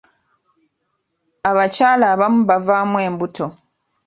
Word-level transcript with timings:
Abakyala 1.49 2.05
abamu 2.13 2.39
bavaamu 2.49 2.97
embuto. 3.07 3.45